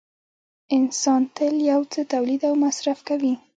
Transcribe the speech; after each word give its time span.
انسان 0.75 1.21
تل 1.35 1.55
یو 1.71 1.81
څه 1.93 2.01
تولید 2.13 2.41
او 2.49 2.53
مصرف 2.65 2.99
کوي 3.09 3.33